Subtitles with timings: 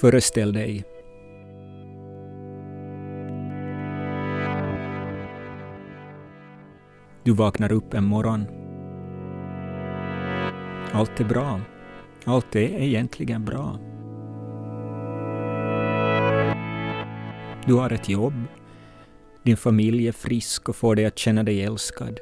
[0.00, 0.84] Föreställ dig
[7.24, 8.44] Du vaknar upp en morgon.
[10.92, 11.60] Allt är bra.
[12.24, 13.78] Allt är egentligen bra.
[17.66, 18.44] Du har ett jobb.
[19.42, 22.20] Din familj är frisk och får dig att känna dig älskad.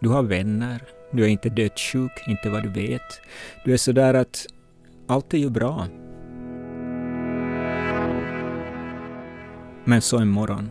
[0.00, 0.82] Du har vänner.
[1.12, 3.20] Du är inte dödssjuk, inte vad du vet.
[3.64, 4.46] Du är sådär att
[5.06, 5.86] allt är ju bra.
[9.84, 10.70] Men så en morgon.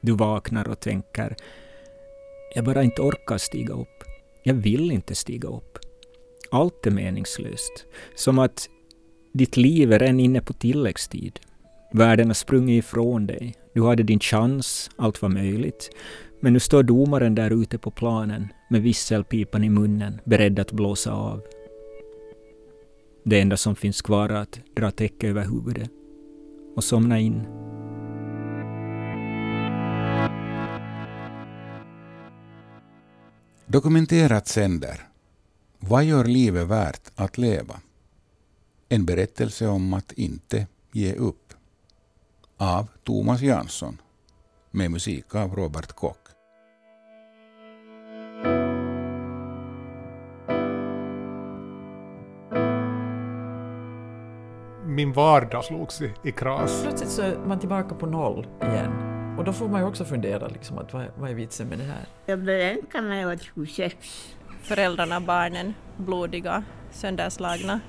[0.00, 1.36] Du vaknar och tänker
[2.54, 4.04] jag bara inte orkar stiga upp.
[4.42, 5.78] Jag vill inte stiga upp.
[6.50, 7.86] Allt är meningslöst.
[8.14, 8.68] Som att
[9.32, 11.40] ditt liv är redan inne på tilläggstid.
[11.92, 13.54] Världen har sprungit ifrån dig.
[13.74, 15.90] Du hade din chans, allt var möjligt.
[16.40, 21.12] Men nu står domaren där ute på planen med visselpipan i munnen, beredd att blåsa
[21.12, 21.42] av.
[23.24, 25.90] Det enda som finns kvar är att dra täcke över huvudet
[26.76, 27.46] och somna in.
[33.66, 35.08] Dokumenterat sänder
[35.78, 37.80] Vad gör livet värt att leva?
[38.88, 41.54] En berättelse om att inte ge upp.
[42.56, 44.00] Av Thomas Jansson.
[44.70, 46.39] Med musik av Robert Koch.
[55.00, 56.82] Min vardag slogs i, i kras.
[56.82, 58.92] Plötsligt så är man tillbaka på noll igen.
[59.38, 61.84] Och då får man ju också fundera, liksom, att vad, vad är vitsen med det
[61.84, 62.06] här?
[62.26, 63.96] Jag blev änka när jag var 26.
[64.62, 67.80] Föräldrarna, barnen, blodiga, sönderslagna,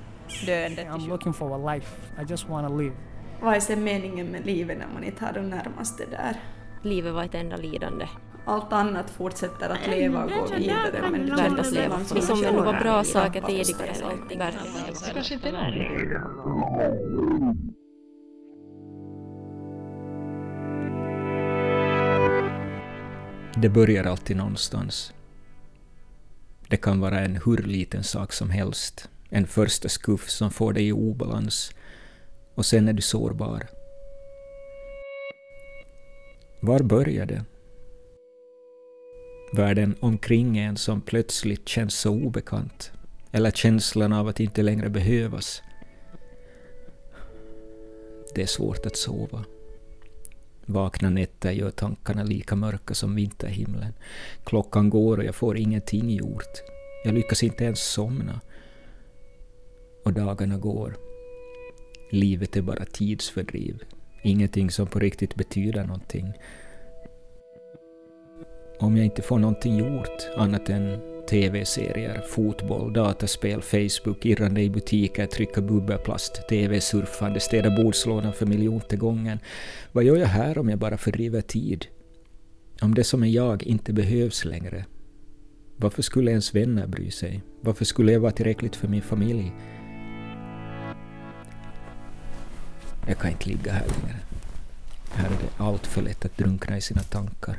[0.46, 0.82] döende.
[0.82, 2.22] I'm looking for a life.
[2.22, 2.94] I just want to live.
[3.40, 6.36] Vad är sen meningen med livet när man inte har de närmaste där?
[6.82, 8.08] Livet var ett enda lidande.
[8.44, 12.04] Allt annat fortsätter att leva och gå vidare men det Värt kändes att leva.
[12.04, 14.38] som Liksom det var bra saker tidigare, allting.
[23.56, 25.12] Det börjar alltid någonstans.
[26.68, 29.08] Det kan vara en hur liten sak som helst.
[29.30, 31.74] En första skuff som får dig i obalans.
[32.54, 33.66] Och sen är du sårbar.
[36.60, 37.44] Var börjar det?
[39.54, 42.92] Världen omkring en som plötsligt känns så obekant.
[43.32, 45.62] Eller känslan av att inte längre behövas.
[48.34, 49.44] Det är svårt att sova.
[50.66, 53.94] Vakna nätter gör tankarna lika mörka som vinterhimlen.
[54.44, 56.62] Klockan går och jag får ingenting gjort.
[57.04, 58.40] Jag lyckas inte ens somna.
[60.04, 60.96] Och dagarna går.
[62.10, 63.82] Livet är bara tidsfördriv.
[64.22, 66.32] Ingenting som på riktigt betyder någonting.
[68.82, 71.00] Om jag inte får någonting gjort annat än
[71.30, 79.38] TV-serier, fotboll, dataspel, Facebook, irrande i butiker, trycka bubbelplast, TV-surfande, städa bordslådan för miljonte gången.
[79.92, 81.86] Vad gör jag här om jag bara fördriver tid?
[82.80, 84.84] Om det som är jag inte behövs längre?
[85.76, 87.42] Varför skulle ens vänner bry sig?
[87.60, 89.52] Varför skulle jag vara tillräckligt för min familj?
[93.08, 94.18] Jag kan inte ligga här längre.
[95.10, 97.58] Här är det allt för lätt att drunkna i sina tankar.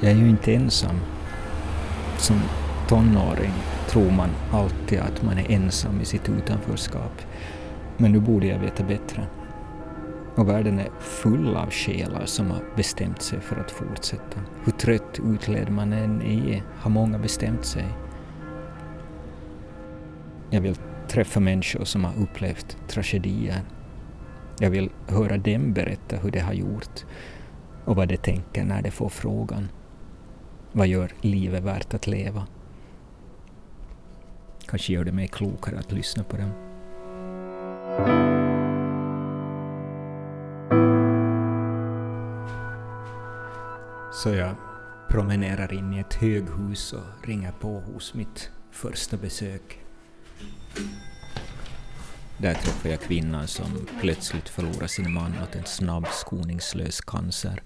[0.00, 1.00] Jag är ju inte ensam.
[2.18, 2.40] Som
[2.88, 3.52] tonåring
[3.88, 7.22] tror man alltid att man är ensam i sitt utanförskap.
[7.96, 9.26] Men nu borde jag veta bättre.
[10.34, 14.40] Och världen är full av själar som har bestämt sig för att fortsätta.
[14.64, 17.84] Hur trött utled man än är har många bestämt sig.
[20.50, 20.76] Jag vill
[21.08, 23.60] träffa människor som har upplevt tragedier.
[24.58, 27.04] Jag vill höra dem berätta hur de har gjort
[27.84, 29.68] och vad de tänker när de får frågan.
[30.72, 32.46] Vad gör livet värt att leva?
[34.66, 36.50] Kanske gör det mig klokare att lyssna på dem.
[44.12, 44.54] Så jag
[45.08, 49.80] promenerar in i ett höghus och ringer på hos mitt första besök.
[52.38, 57.62] Där träffar jag kvinnan som plötsligt förlorar sin man åt en snabb, skoningslös cancer.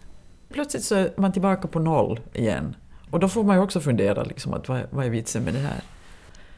[0.53, 2.77] Plötsligt så är man tillbaka på noll igen.
[3.11, 5.61] Och då får man ju också fundera, liksom, att vad, vad är vitsen med det
[5.61, 5.81] här?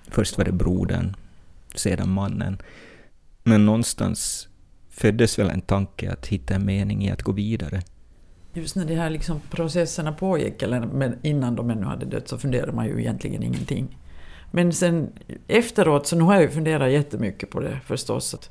[0.09, 1.17] Först var det brodern,
[1.75, 2.59] sedan mannen.
[3.43, 4.49] Men någonstans
[4.91, 7.83] föddes väl en tanke att hitta en mening i att gå vidare.
[8.53, 12.39] Just när de här liksom processerna pågick, eller men innan de ännu hade dött, så
[12.39, 13.99] funderade man ju egentligen ingenting.
[14.55, 15.13] Men sen
[15.49, 18.51] efteråt, så nu har jag ju funderat jättemycket på det förstås.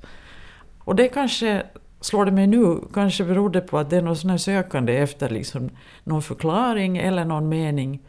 [0.80, 1.64] Och det kanske,
[2.00, 4.98] slår det mig nu, kanske beror det på att det är någon sån här sökande
[4.98, 5.70] efter liksom
[6.04, 8.02] någon förklaring eller någon mening.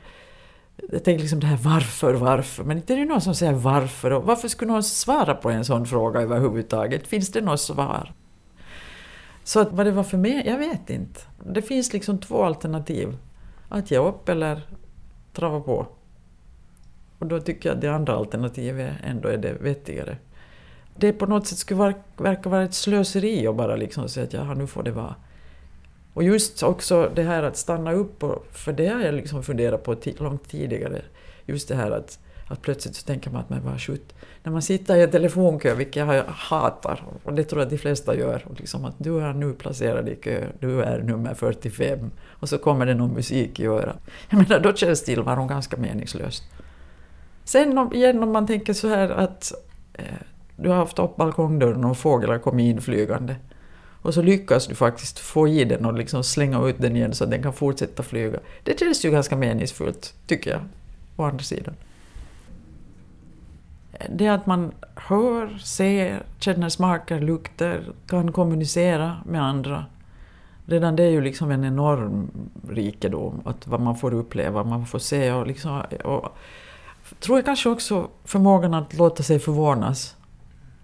[0.92, 4.10] Jag tänker liksom det här varför, varför, men inte är det någon som säger varför
[4.10, 7.06] och varför skulle någon svara på en sån fråga överhuvudtaget?
[7.06, 8.12] Finns det något svar?
[9.44, 11.20] Så att vad det var för mig, jag vet inte.
[11.44, 13.16] Det finns liksom två alternativ.
[13.68, 14.62] Att ge upp eller
[15.32, 15.86] trava på.
[17.22, 20.16] Och då tycker jag att det andra alternativet ändå är det vettigare.
[20.96, 24.66] Det på något sätt skulle verka vara ett slöseri att bara liksom säga att nu
[24.66, 25.14] får det vara.
[26.14, 29.84] Och just också det här att stanna upp, och, för det har jag liksom funderat
[29.84, 31.02] på långt tidigare.
[31.46, 34.14] Just det här att, att plötsligt så tänker man att man bara skjut.
[34.42, 37.78] när man sitter i en telefonkö, vilket jag hatar, och det tror jag att de
[37.78, 42.10] flesta gör, och liksom att du är nu placerad i kö, du är nummer 45,
[42.28, 43.98] och så kommer det någon musik i örat.
[44.30, 46.44] Jag menar, då känns tillvaron ganska meningslöst.
[47.44, 49.52] Sen om, igen om man tänker så här att
[49.94, 50.04] eh,
[50.56, 53.36] du har haft upp balkongdörren och fåglar kommer inflygande.
[54.02, 57.24] Och så lyckas du faktiskt få i den och liksom slänga ut den igen så
[57.24, 58.38] att den kan fortsätta flyga.
[58.64, 60.60] Det känns ju ganska meningsfullt, tycker jag,
[61.16, 61.74] å andra sidan.
[64.08, 69.84] Det att man hör, ser, känner smaker, lukter, kan kommunicera med andra.
[70.66, 72.30] Redan det är ju liksom en enorm
[72.68, 75.82] rikedom, att vad man får uppleva, man får se och liksom...
[76.04, 76.36] Och,
[77.22, 80.16] tror jag kanske också förmågan att låta sig förvånas.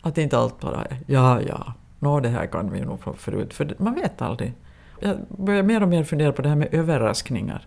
[0.01, 3.55] Att inte allt bara är ja, ja, nå det här kan vi nog få förut,
[3.55, 4.53] för man vet aldrig.
[5.01, 7.67] Jag börjar mer och mer fundera på det här med överraskningar.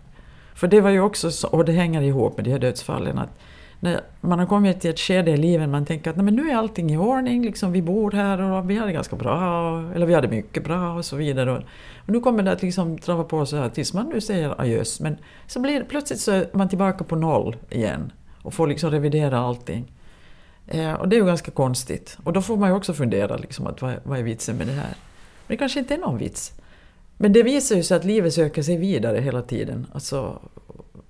[0.54, 3.38] För det var ju också, så, och det hänger ihop med de här dödsfallen, att
[3.80, 6.50] när man har kommit till ett skede i livet man tänker att nej, men nu
[6.50, 10.06] är allting i ordning, liksom, vi bor här och vi har det ganska bra, eller
[10.06, 11.52] vi har det mycket bra och så vidare.
[11.52, 11.62] Och,
[12.06, 15.16] nu kommer det att liksom trava på så här tills man nu säger adjöss, men
[15.46, 19.92] så blir plötsligt så är man tillbaka på noll igen och får liksom revidera allting.
[20.66, 22.18] Eh, och det är ju ganska konstigt.
[22.24, 24.72] Och då får man ju också fundera, liksom, att vad, vad är vitsen med det
[24.72, 24.96] här?
[25.46, 26.52] Men det kanske inte är någon vits.
[27.16, 29.86] Men det visar ju sig att livet söker sig vidare hela tiden.
[29.92, 30.38] Alltså,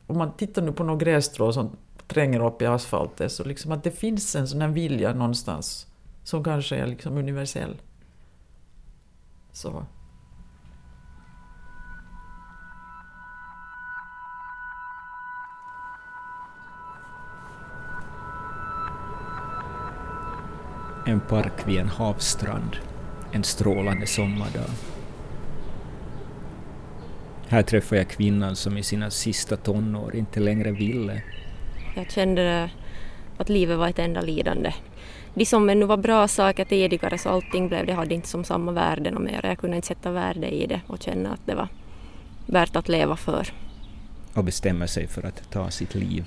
[0.07, 1.77] om man tittar nu på några grässtrå som
[2.09, 5.87] tränger upp i asfalten, så liksom att det finns en sån här vilja någonstans
[6.25, 7.77] som kanske är liksom universell.
[9.53, 9.87] Så.
[21.07, 22.77] En park vid en havsstrand
[23.33, 24.71] en strålande sommardag.
[27.49, 31.23] Här träffade jag kvinnan som i sina sista tonår inte längre ville.
[31.97, 32.71] Jag kände
[33.39, 34.75] att livet var ett enda lidande.
[35.35, 38.73] De som ännu var bra saker tidigare så allting blev det hade inte som samma
[38.73, 39.41] värde mer.
[39.45, 41.69] Jag kunde inte sätta värde i det och känna att det var
[42.47, 43.53] värt att leva för.
[44.35, 46.25] Och bestämma sig för att ta sitt liv.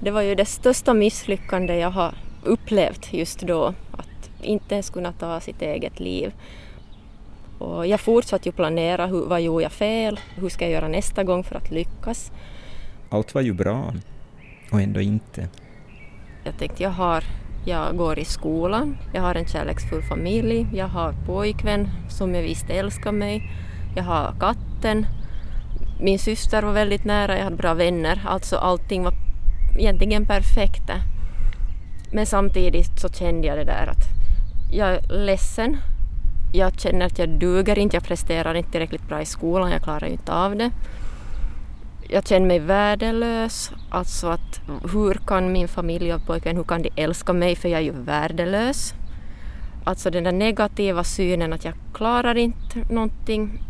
[0.00, 3.74] Det var ju det största misslyckande jag har upplevt just då.
[3.92, 6.32] Att inte ens kunna ta sitt eget liv.
[7.58, 10.20] Och jag fortsatte ju planera, hur, vad gjorde jag fel?
[10.34, 12.32] Hur ska jag göra nästa gång för att lyckas?
[13.10, 13.92] Allt var ju bra,
[14.70, 15.48] och ändå inte.
[16.44, 17.24] Jag tänkte, jag, har,
[17.66, 22.72] jag går i skolan, jag har en kärleksfull familj, jag har pojkvän som jag visste
[22.72, 23.42] älskar mig,
[23.96, 25.06] jag har katten,
[26.00, 29.14] min syster var väldigt nära, jag hade bra vänner, alltså allting var
[29.78, 30.90] egentligen perfekt.
[32.14, 34.04] Men samtidigt så kände jag det där att
[34.72, 35.76] jag är ledsen.
[36.52, 40.06] Jag känner att jag duger inte, jag presterar inte tillräckligt bra i skolan, jag klarar
[40.06, 40.70] ju inte av det.
[42.08, 44.60] Jag känner mig värdelös, alltså att
[44.92, 47.92] hur kan min familj och pojkvän, hur kan de älska mig för jag är ju
[47.92, 48.94] värdelös.
[49.84, 53.62] Alltså den där negativa synen att jag klarar inte någonting,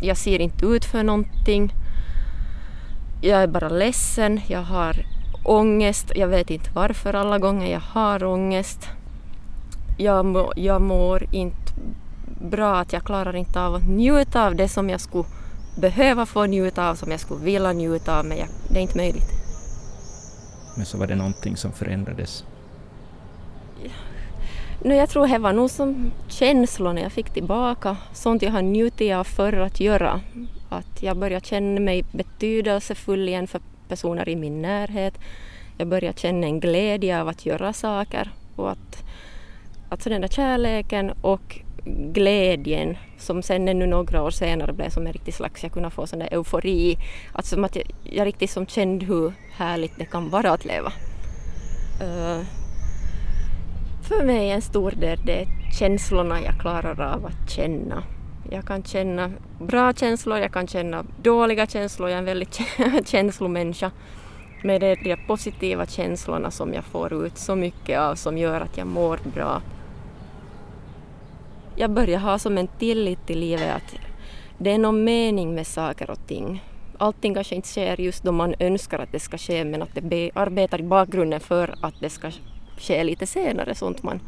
[0.00, 1.72] jag ser inte ut för någonting.
[3.20, 5.11] Jag är bara ledsen, jag har
[5.44, 6.12] ångest.
[6.14, 8.88] Jag vet inte varför alla gånger jag har ångest.
[9.98, 11.72] Jag, må, jag mår inte
[12.40, 15.24] bra, att jag klarar inte av att njuta av det som jag skulle
[15.80, 18.96] behöva få njuta av, som jag skulle vilja njuta av, men jag, det är inte
[18.96, 19.30] möjligt.
[20.76, 22.44] Men så var det någonting som förändrades?
[24.84, 29.14] No, jag tror det var nog som känslorna jag fick tillbaka, sånt jag har njutit
[29.14, 30.20] av förr att göra.
[30.68, 33.60] Att jag började känna mig betydelsefull igen för
[33.92, 35.18] personer i min närhet.
[35.78, 39.04] Jag började känna en glädje av att göra saker och att
[39.88, 41.60] alltså den där kärleken och
[42.12, 46.06] glädjen som sen ännu några år senare blev som en riktig slags, jag kunde få
[46.06, 46.98] sån där eufori.
[47.32, 50.92] Alltså som att jag, jag riktigt som kände hur härligt det kan vara att leva.
[52.02, 52.44] Uh,
[54.02, 55.46] för mig är en stor del det
[55.78, 58.02] känslorna jag klarar av att känna.
[58.52, 62.60] Jag kan känna bra känslor, jag kan känna dåliga känslor, jag är en väldigt
[63.04, 63.90] känslomänniska.
[64.62, 68.60] Men det är de positiva känslorna som jag får ut så mycket av som gör
[68.60, 69.62] att jag mår bra.
[71.76, 73.94] Jag börjar ha som en tillit till livet att
[74.58, 76.64] det är någon mening med saker och ting.
[76.98, 80.30] allting kanske inte sker just då man önskar att det ska ske men att det
[80.34, 82.30] arbetar i bakgrunden för att det ska
[82.78, 84.20] ske lite senare, sånt man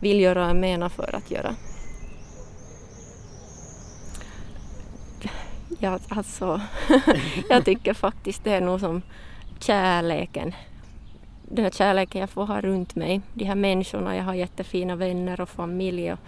[0.00, 1.54] vill göra och menar för att göra.
[5.80, 6.60] Ja, alltså,
[7.48, 9.02] jag tycker faktiskt det är nog som
[9.58, 10.54] kärleken.
[11.42, 15.40] Den här kärleken jag får ha runt mig, de här människorna, jag har jättefina vänner
[15.40, 16.18] och familj och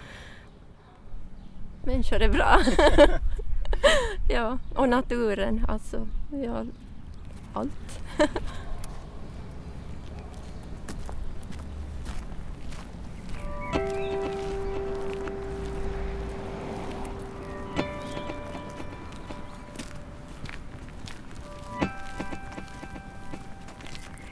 [1.85, 2.61] människor är bra.
[4.29, 6.07] ja, och naturen, alltså,
[6.45, 6.65] ja,
[7.53, 8.01] allt.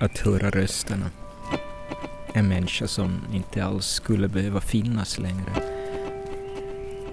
[0.00, 1.10] Att höra rösterna.
[2.32, 5.52] En människa som inte alls skulle behöva finnas längre.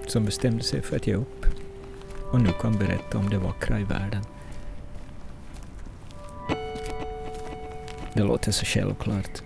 [0.06, 1.46] Som bestämde sig för att ge upp
[2.32, 4.22] och nu kan berätta om det vackra i världen.
[8.14, 9.42] Det låter så självklart.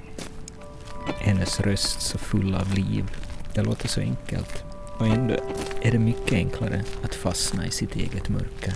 [1.18, 3.10] Hennes röst så full av liv.
[3.54, 4.64] Det låter så enkelt.
[4.98, 5.34] Och ändå
[5.82, 8.74] är det mycket enklare att fastna i sitt eget mörker.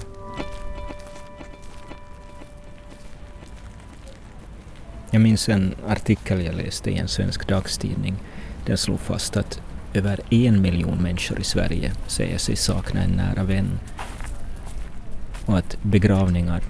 [5.14, 8.14] Jag minns en artikel jag läste i en svensk dagstidning.
[8.66, 9.60] Den slog fast att
[9.92, 13.78] över en miljon människor i Sverige säger sig sakna en nära vän
[15.46, 16.62] och att begravningar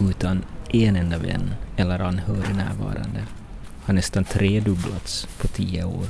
[0.00, 3.26] utan en enda vän eller anhörig närvarande
[3.84, 6.06] har nästan tredubblats på tio år.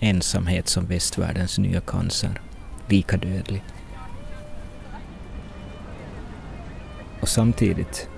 [0.00, 2.40] Ensamhet som västvärldens nya cancer,
[2.88, 3.62] lika dödlig.
[7.20, 8.08] Och samtidigt,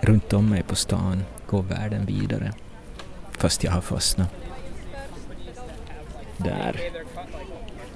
[0.00, 2.52] runt om mig på stan går världen vidare,
[3.30, 4.30] fast jag har fastnat.
[6.36, 6.80] Där,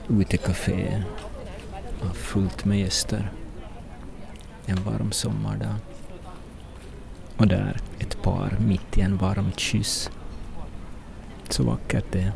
[0.09, 1.03] utekafé,
[2.03, 3.31] har fullt med gäster.
[4.67, 5.75] En varm sommardag.
[7.37, 10.11] Och där ett par mitt i en varm kyss.
[11.49, 12.33] Så vackert det är.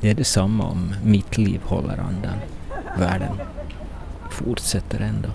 [0.00, 2.38] Det är detsamma om mitt liv håller andan.
[2.98, 3.40] Världen
[4.30, 5.28] fortsätter ändå.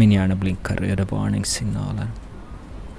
[0.00, 2.06] Min hjärna blinkar röda varningssignaler.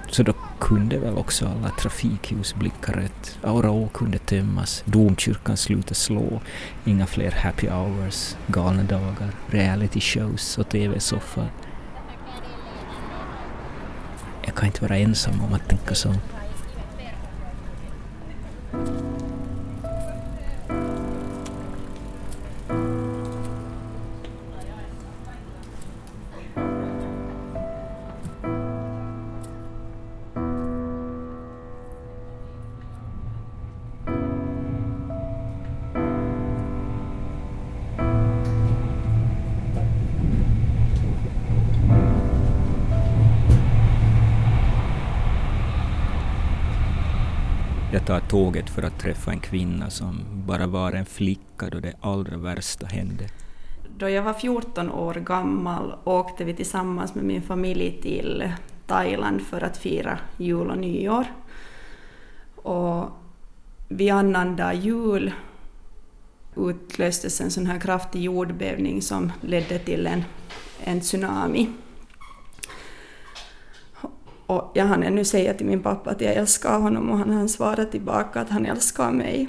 [0.10, 3.40] Så då kunde väl också alla trafikljus blicka rött.
[3.44, 6.42] Aura kunde tömmas, domkyrkan sluta slå,
[6.86, 11.48] inga fler happy hours, galna dagar, reality shows och tv-soffor.
[14.46, 16.14] Jag kan inte vara ensam om att tänka så.
[48.32, 52.86] Tåget för att träffa en kvinna som bara var en flicka då det allra värsta
[52.86, 53.30] hände.
[53.98, 58.52] Då jag var 14 år gammal åkte vi tillsammans med min familj till
[58.88, 61.26] Thailand för att fira jul och nyår.
[62.56, 63.10] Och
[63.88, 65.32] vid annandag jul
[66.56, 70.24] utlöstes en sån här kraftig jordbävning som ledde till en,
[70.84, 71.70] en tsunami.
[74.52, 77.86] Och jag hann ännu säga till min pappa att jag älskar honom och han svarade
[77.86, 79.48] tillbaka att han älskar mig.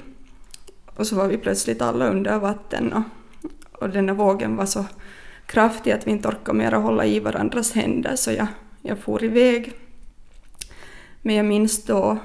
[0.85, 3.03] Och så var vi plötsligt alla under vatten och,
[3.81, 4.85] och den där vågen var så
[5.45, 8.47] kraftig att vi inte orkade mer hålla i varandras händer så jag,
[8.81, 9.73] jag for iväg.
[11.21, 12.17] Men jag minns då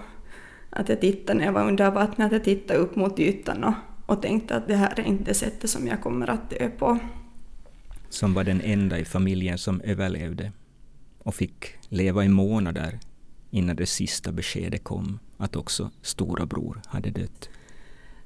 [0.71, 3.75] att jag tittade när jag var under vattnet, att jag tittade upp mot ytan och,
[4.07, 6.99] och tänkte att det här är inte sättet som jag kommer att dö på.
[8.09, 10.53] Som var den enda i familjen som överlevde
[11.29, 12.99] och fick leva i månader
[13.51, 17.49] innan det sista beskedet kom att också stora bror hade dött.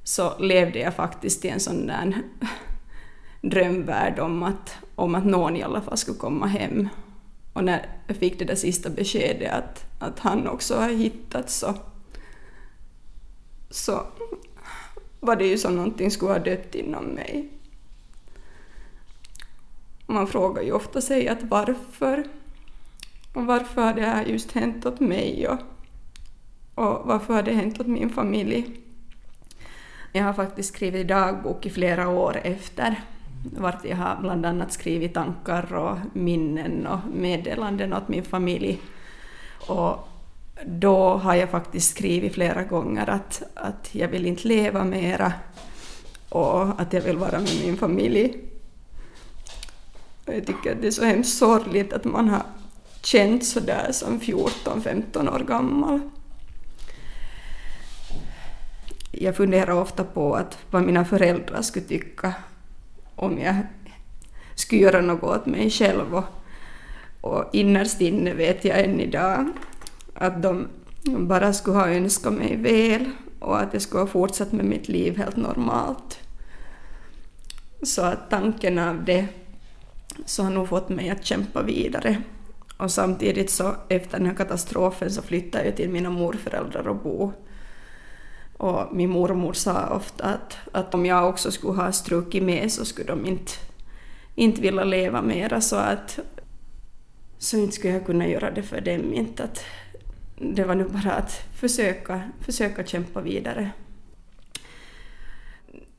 [0.02, 2.22] Så levde jag faktiskt i en sån där
[3.40, 6.88] drömvärld om att, om att någon i alla fall skulle komma hem.
[7.52, 11.74] Och när jag fick det där sista beskedet att, att han också har hittats så,
[13.70, 14.06] så
[15.20, 17.48] var det ju som någonting skulle ha dött inom mig.
[20.06, 22.28] Man frågar ju ofta sig att varför
[23.32, 25.58] och varför har det här just hänt åt mig och,
[26.74, 28.76] och varför har det hänt åt min familj?
[30.12, 33.00] Jag har faktiskt skrivit dagbok i flera år efter
[33.42, 38.80] vart jag har bland annat skrivit tankar och minnen och meddelanden åt min familj.
[39.68, 40.08] Och
[40.66, 45.32] då har jag faktiskt skrivit flera gånger att, att jag vill inte leva mera
[46.28, 48.34] och att jag vill vara med min familj.
[50.24, 52.42] Jag tycker att det är så hemskt sorgligt att man har
[53.02, 56.00] känt sådär som 14-15 år gammal.
[59.10, 62.34] Jag funderar ofta på att vad mina föräldrar skulle tycka
[63.14, 63.56] om jag
[64.54, 66.14] skulle göra något åt mig själv.
[66.14, 66.24] Och,
[67.20, 69.52] och innerst inne vet jag än idag
[70.14, 70.68] att de
[71.04, 75.16] bara skulle ha önskat mig väl och att jag skulle ha fortsatt med mitt liv
[75.16, 76.18] helt normalt.
[77.82, 79.26] Så att tanken av det
[80.26, 82.22] så har nog fått mig att kämpa vidare.
[82.76, 87.32] Och samtidigt så efter den här katastrofen så flyttade jag till mina morföräldrar och bo.
[88.56, 92.84] Och min mormor sa ofta att, att om jag också skulle ha strukit med så
[92.84, 93.52] skulle de inte,
[94.34, 96.18] inte vilja leva mera så att
[97.38, 99.14] så inte skulle jag kunna göra det för dem.
[99.14, 99.64] Inte att
[100.38, 103.70] det var nu bara att försöka, försöka kämpa vidare.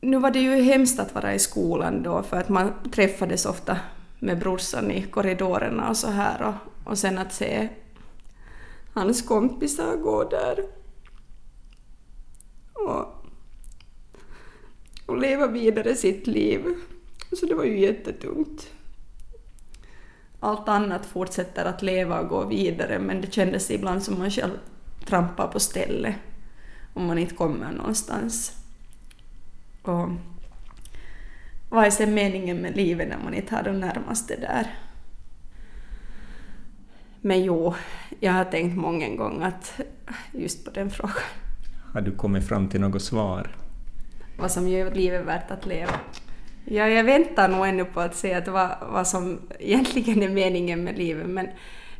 [0.02, 3.78] Nu var det ju hemskt att vara i skolan då för att man träffades ofta
[4.24, 7.70] med brorsan i korridorerna och så här och, och sen att se
[8.94, 10.66] hans kompisar gå där
[12.74, 13.26] och,
[15.06, 16.62] och leva vidare sitt liv.
[17.40, 18.68] Så det var ju jättetungt.
[20.40, 24.60] Allt annat fortsätter att leva och gå vidare men det kändes ibland som man själv
[25.06, 26.16] trampar på stället
[26.94, 28.52] om man inte kommer någonstans.
[29.82, 30.10] Och
[31.74, 34.68] vad är sen meningen med livet när man inte har de närmaste där?
[37.22, 37.74] Men jo,
[38.20, 39.82] jag har tänkt många gånger att
[40.32, 41.16] just på den frågan.
[41.94, 43.56] Har du kommit fram till något svar?
[44.38, 46.00] Vad som gör livet värt att leva?
[46.66, 50.84] Ja, jag väntar nog ännu på att se att vad, vad som egentligen är meningen
[50.84, 51.48] med livet, men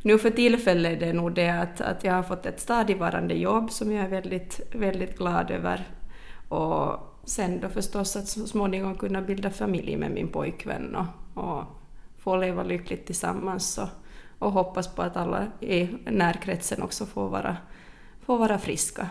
[0.02, 3.70] nu för tillfället är det nog det att, att jag har fått ett stadigvarande jobb
[3.70, 5.88] som jag är väldigt, väldigt glad över.
[6.48, 11.64] Och sen då förstås att så småningom kunna bilda familj med min pojkvän och, och
[12.18, 13.88] få leva lyckligt tillsammans och,
[14.38, 17.56] och hoppas på att alla i närkretsen också får vara,
[18.26, 19.08] får vara friska.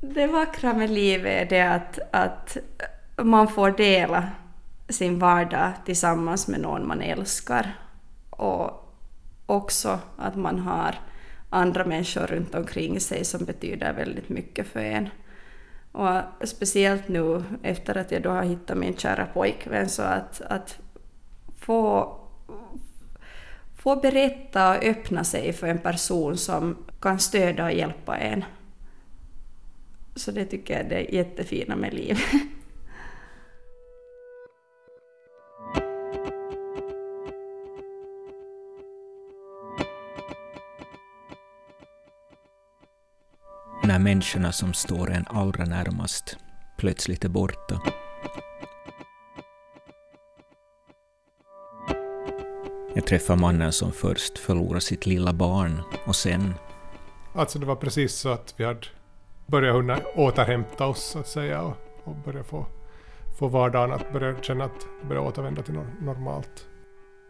[0.00, 2.56] Det vackra med livet är det att, att
[3.16, 4.28] man får dela
[4.88, 7.78] sin vardag tillsammans med någon man älskar
[8.30, 8.92] och
[9.46, 10.94] också att man har
[11.50, 15.08] andra människor runt omkring sig som betyder väldigt mycket för en.
[15.96, 20.78] Och speciellt nu efter att jag då har hittat min kära pojkvän så att, att
[21.58, 22.16] få,
[23.76, 28.44] få berätta och öppna sig för en person som kan stödja och hjälpa en.
[30.14, 32.18] Så det tycker jag är det jättefina med livet.
[43.96, 46.36] när människorna som står en allra närmast
[46.76, 47.80] plötsligt är borta.
[52.94, 56.54] Jag träffar mannen som först förlorar sitt lilla barn och sen...
[57.34, 58.86] Alltså det var precis så att vi hade
[59.46, 62.66] börjat kunna återhämta oss så att säga och, och börja få,
[63.38, 66.66] få vardagen att börja känna att börja återvända till normalt.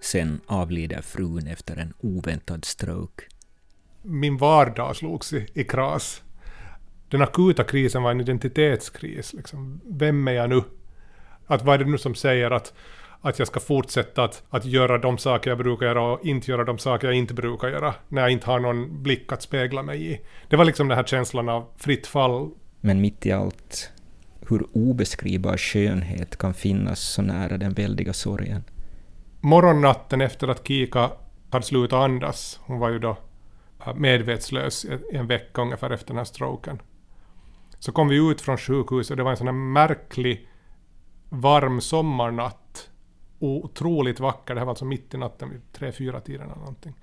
[0.00, 3.24] Sen avlider frun efter en oväntad stroke.
[4.02, 6.22] Min vardag slogs i, i kras
[7.08, 9.34] den akuta krisen var en identitetskris.
[9.34, 9.80] Liksom.
[9.84, 10.62] Vem är jag nu?
[11.46, 12.74] Att vad är det nu som säger att,
[13.20, 16.64] att jag ska fortsätta att, att göra de saker jag brukar göra och inte göra
[16.64, 20.12] de saker jag inte brukar göra när jag inte har någon blick att spegla mig
[20.12, 20.20] i.
[20.48, 22.50] Det var liksom den här känslan av fritt fall.
[22.80, 23.90] Men mitt i allt,
[24.48, 28.64] hur obeskrivbar skönhet kan finnas så nära den väldiga sorgen?
[29.40, 31.10] Morgonnatten efter att Kika
[31.50, 33.16] hade slutat andas, hon var ju då
[33.94, 36.78] medvetslös i en vecka ungefär efter den här stroken.
[37.78, 40.48] Så kom vi ut från sjukhuset och det var en sån här märklig
[41.28, 42.90] varm sommarnatt.
[43.38, 46.94] Otroligt vacker, det här var alltså mitt i natten vid tre, fyra tiden eller någonting.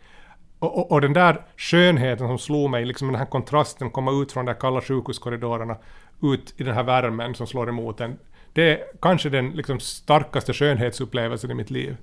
[0.60, 4.32] Och, och, och, den där skönheten som slog mig, liksom den här kontrasten, komma ut
[4.32, 5.78] från de kalla sjukhuskorridorerna,
[6.22, 8.20] ut i den här värmen som slår emot en.
[8.54, 11.98] Det är kanske den liksom starkaste skönhetsupplevelsen i mitt liv.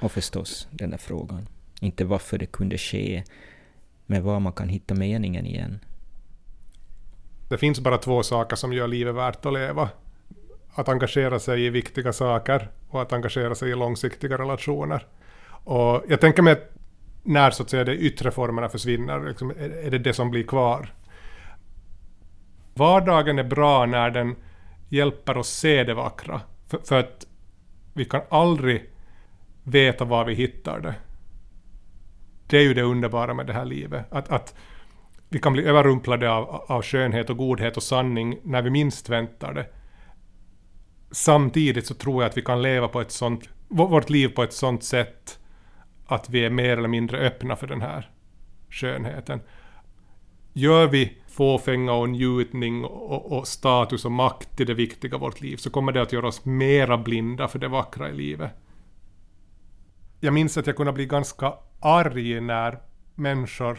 [0.00, 1.48] Och förstås den där frågan,
[1.80, 3.24] inte varför det kunde ske,
[4.06, 5.80] men var man kan hitta meningen igen.
[7.54, 9.88] Det finns bara två saker som gör livet värt att leva.
[10.74, 15.06] Att engagera sig i viktiga saker och att engagera sig i långsiktiga relationer.
[15.48, 16.70] Och jag tänker mig att
[17.22, 19.50] när så att säga de yttre formerna försvinner, liksom,
[19.84, 20.92] är det det som blir kvar.
[22.74, 24.36] Vardagen är bra när den
[24.88, 26.40] hjälper oss se det vackra.
[26.68, 27.26] För, för att
[27.92, 28.90] vi kan aldrig
[29.62, 30.94] veta var vi hittar det.
[32.46, 34.06] Det är ju det underbara med det här livet.
[34.10, 34.54] Att, att
[35.34, 39.54] vi kan bli överrumplade av, av skönhet och godhet och sanning när vi minst väntar
[39.54, 39.66] det.
[41.10, 44.52] Samtidigt så tror jag att vi kan leva på ett sånt vårt liv på ett
[44.52, 45.38] sånt sätt
[46.06, 48.10] att vi är mer eller mindre öppna för den här
[48.70, 49.40] skönheten.
[50.52, 55.40] Gör vi fåfänga och njutning och, och status och makt till det viktiga i vårt
[55.40, 58.50] liv så kommer det att göra oss mera blinda för det vackra i livet.
[60.20, 62.78] Jag minns att jag kunde bli ganska arg när
[63.14, 63.78] människor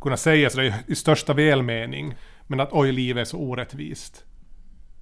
[0.00, 2.14] kunna säga sådär i största välmening
[2.46, 4.24] men att oj, livet är så orättvist.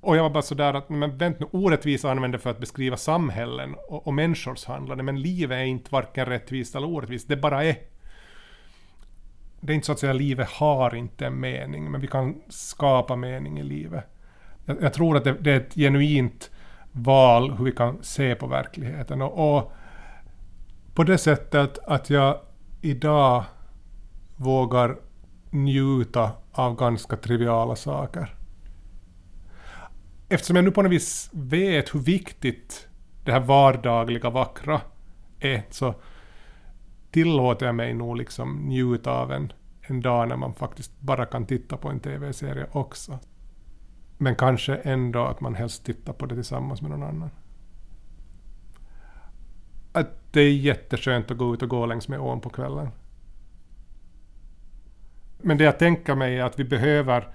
[0.01, 3.75] Och jag var bara sådär att, men vänta nu, orättvisa använder för att beskriva samhällen
[3.89, 7.77] och, och människors handlande, men livet är inte varken rättvist eller orättvist, det bara är.
[9.61, 13.17] Det är inte så att säga livet har inte en mening, men vi kan skapa
[13.17, 14.05] mening i livet.
[14.65, 16.51] Jag, jag tror att det, det är ett genuint
[16.93, 19.23] val hur vi kan se på verkligheten.
[19.23, 19.73] Och, och
[20.95, 22.41] på det sättet att jag
[22.81, 23.45] idag
[24.37, 24.97] vågar
[25.51, 28.35] njuta av ganska triviala saker.
[30.29, 32.89] Eftersom jag nu på något vis vet hur viktigt
[33.25, 34.81] det här vardagliga vackra
[35.41, 35.95] är så
[37.11, 41.47] tillåter jag mig nog liksom njuta av en, en dag när man faktiskt bara kan
[41.47, 43.19] titta på en TV-serie också.
[44.19, 47.31] Men kanske ändå att man helst tittar på det tillsammans med någon annan.
[49.93, 52.89] Att det är jätteskönt att gå ut och gå längs med ån på kvällen.
[55.39, 57.29] Men det jag tänker mig är att vi behöver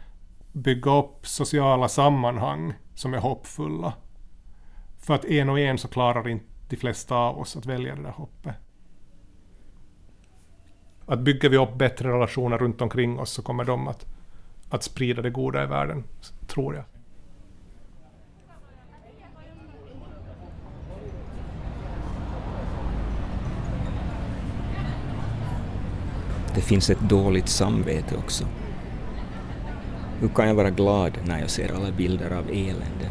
[0.52, 3.94] bygga upp sociala sammanhang som är hoppfulla.
[4.98, 8.02] För att en och en så klarar inte de flesta av oss att välja det
[8.02, 8.56] där hoppet.
[11.06, 14.06] Att bygger vi upp bättre relationer runt omkring oss så kommer de att,
[14.70, 16.04] att sprida det goda i världen,
[16.48, 16.84] tror jag.
[26.56, 28.46] Det finns ett dåligt samvete också.
[30.20, 33.10] Hur kan jag vara glad när jag ser alla bilder av elände?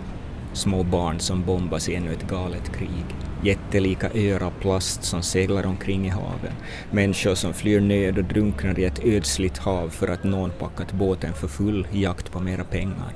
[0.53, 3.05] Små barn som bombas i ännu ett galet krig.
[3.43, 6.53] Jättelika öar av plast som seglar omkring i haven.
[6.91, 11.35] Människor som flyr nöd och drunknar i ett ödsligt hav för att någon packat båten
[11.35, 13.15] för full i jakt på mera pengar.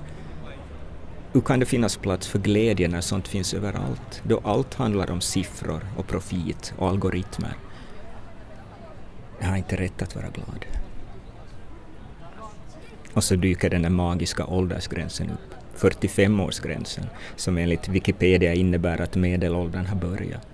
[1.32, 5.20] Hur kan det finnas plats för glädje när sånt finns överallt, då allt handlar om
[5.20, 7.56] siffror och profit och algoritmer?
[9.44, 10.66] Jag har inte rätt att vara glad.
[13.12, 19.86] Och så dyker den där magiska åldersgränsen upp, 45-årsgränsen, som enligt Wikipedia innebär att medelåldern
[19.86, 20.46] har börjat.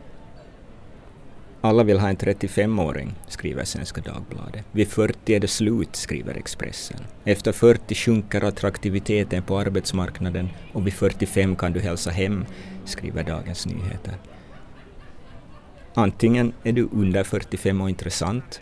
[1.61, 4.64] Alla vill ha en 35-åring, skriver Svenska Dagbladet.
[4.72, 7.00] Vid 40 är det slut, skriver Expressen.
[7.24, 12.46] Efter 40 sjunker attraktiviteten på arbetsmarknaden och vid 45 kan du hälsa hem,
[12.85, 14.14] skriver Dagens Nyheter.
[15.94, 18.61] Antingen är du under 45 och intressant,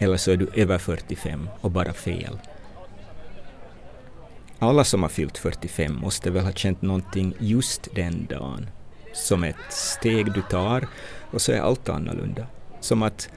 [0.00, 2.38] eller så är du över 45 och bara fel.
[4.58, 8.66] Alla som har fyllt 45 måste väl ha känt någonting just den dagen.
[9.12, 10.88] Som ett steg du tar
[11.30, 12.46] och så är allt annorlunda.
[12.80, 13.28] Som att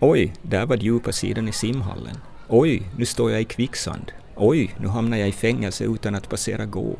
[0.00, 2.16] oj, där var djupa sidan i simhallen.
[2.48, 4.12] Oj, nu står jag i kvicksand.
[4.36, 6.96] Oj, nu hamnar jag i fängelse utan att passera gå.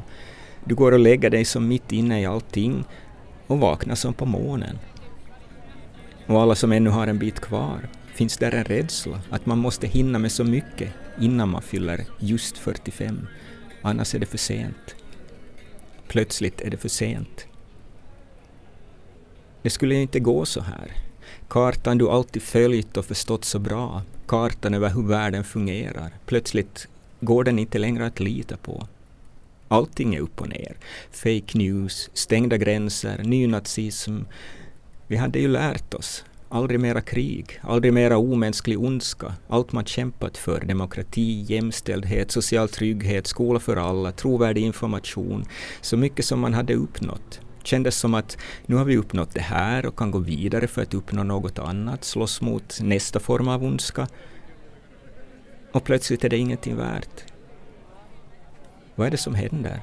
[0.65, 2.85] Du går och lägger dig som mitt inne i allting
[3.47, 4.79] och vaknar som på månen.
[6.27, 9.87] Och alla som ännu har en bit kvar, finns där en rädsla att man måste
[9.87, 13.27] hinna med så mycket innan man fyller just 45.
[13.83, 14.95] Annars är det för sent.
[16.09, 17.47] Plötsligt är det för sent.
[19.63, 20.93] Det skulle ju inte gå så här.
[21.49, 26.89] Kartan du alltid följt och förstått så bra, kartan över hur världen fungerar, plötsligt
[27.21, 28.89] går den inte längre att lita på.
[29.69, 30.77] Allting är upp och ner.
[31.11, 34.21] Fake news, stängda gränser, nynazism.
[35.07, 36.25] Vi hade ju lärt oss.
[36.55, 39.35] Aldrig mera krig, aldrig mera omänsklig ondska.
[39.49, 45.45] Allt man kämpat för, demokrati, jämställdhet, social trygghet, skola för alla, trovärdig information.
[45.81, 47.41] Så mycket som man hade uppnått.
[47.63, 50.95] Kändes som att nu har vi uppnått det här och kan gå vidare för att
[50.95, 54.09] uppnå något annat, slåss mot nästa form av ondska.
[55.73, 57.25] Och plötsligt är det ingenting värt.
[58.95, 59.83] Vad är det som händer?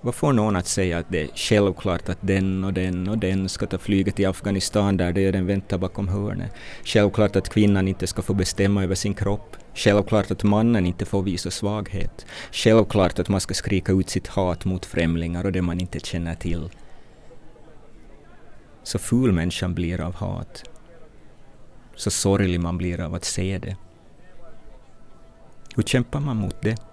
[0.00, 3.48] Vad får någon att säga att det är självklart att den och den och den
[3.48, 6.52] ska ta flyget till Afghanistan där döden väntar bakom hörnet?
[6.84, 9.56] Självklart att kvinnan inte ska få bestämma över sin kropp?
[9.74, 12.26] Självklart att mannen inte får visa svaghet?
[12.52, 16.34] Självklart att man ska skrika ut sitt hat mot främlingar och det man inte känner
[16.34, 16.70] till?
[18.82, 20.64] Så ful människan blir av hat.
[21.96, 23.76] Så sorglig man blir av att se det.
[25.76, 26.87] Hur kämpar man mot det?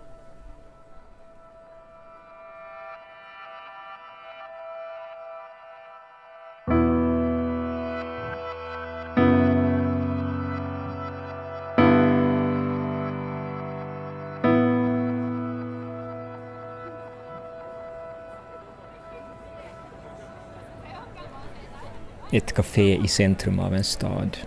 [22.36, 24.38] Ett café i centrum av en stad.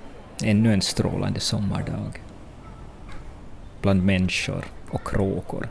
[0.45, 2.23] Ännu en strålande sommardag.
[3.83, 5.69] Bland människor och kråkor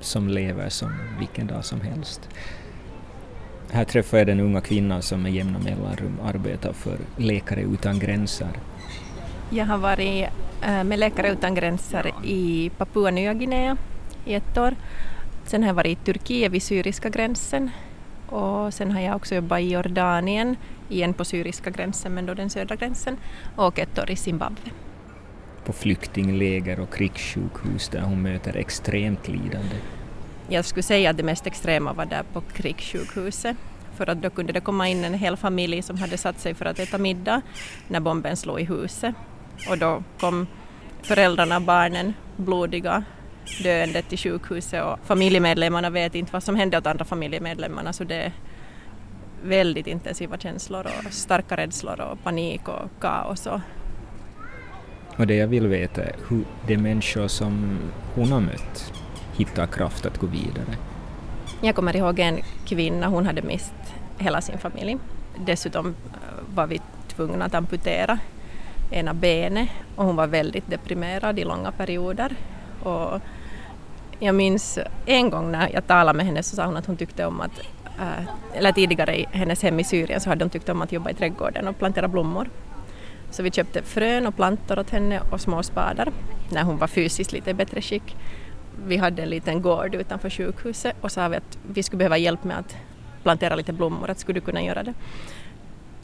[0.00, 2.28] som lever som vilken dag som helst.
[3.70, 8.50] Här träffar jag den unga kvinnan som med jämna mellanrum arbetar för Läkare utan gränser.
[9.50, 10.26] Jag har varit
[10.62, 13.76] eh, med Läkare utan gränser i Papua Nya Guinea
[14.24, 14.76] i ett år.
[15.44, 17.70] Sen har jag varit i Turkiet vid syriska gränsen
[18.26, 20.56] och sen har jag också jobbat i Jordanien,
[20.90, 23.16] igen på syriska gränsen men då den södra gränsen,
[23.56, 24.70] och ett år i Zimbabwe.
[25.64, 29.76] På flyktingläger och krigssjukhus där hon möter extremt lidande.
[30.48, 33.56] Jag skulle säga att det mest extrema var där på krigssjukhuset
[33.96, 36.64] för att då kunde det komma in en hel familj som hade satt sig för
[36.64, 37.42] att äta middag
[37.88, 39.14] när bomben slog i huset
[39.70, 40.46] och då kom
[41.02, 43.04] föräldrarna, barnen, blodiga,
[43.62, 48.32] döende till sjukhuset och familjemedlemmarna vet inte vad som hände åt andra familjemedlemmarna så det
[49.42, 53.46] väldigt intensiva känslor och starka rädslor och panik och kaos.
[53.46, 53.60] Och
[55.16, 57.78] Och det jag vill veta är hur de människor som
[58.14, 58.92] hon har mött
[59.36, 60.76] hittar kraft att gå vidare.
[61.60, 63.74] Jag kommer ihåg en kvinna, hon hade mist
[64.18, 64.98] hela sin familj.
[65.46, 68.18] Dessutom eh, var vi tvungna att amputera
[68.90, 72.36] ena benet och hon var väldigt deprimerad i långa perioder.
[72.82, 73.20] Och
[74.18, 77.26] jag minns en gång när jag talade med henne så sa hon att hon tyckte
[77.26, 77.60] om att,
[78.00, 81.10] Eh, eller tidigare i hennes hem i Syrien så hade hon tyckt om att jobba
[81.10, 82.48] i trädgården och plantera blommor.
[83.30, 86.12] Så vi köpte frön och plantor åt henne och små spadar
[86.52, 88.16] när hon var fysiskt lite bättre skick.
[88.86, 92.44] Vi hade en liten gård utanför sjukhuset och sa vi att vi skulle behöva hjälp
[92.44, 92.76] med att
[93.22, 94.94] plantera lite blommor, att skulle du kunna göra det?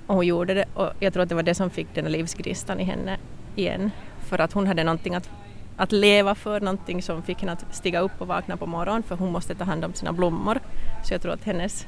[0.06, 2.78] Och hon gjorde det och jag tror att det var det som fick den livsgristan
[2.78, 3.16] livsgnistan i henne
[3.56, 3.90] igen.
[4.20, 5.30] För att hon hade någonting att,
[5.76, 9.16] att leva för, någonting som fick henne att stiga upp och vakna på morgonen för
[9.16, 10.60] hon måste ta hand om sina blommor.
[11.04, 11.86] Så jag tror att hennes,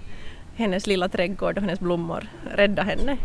[0.54, 3.16] hennes lilla trädgård och hennes blommor räddade henne.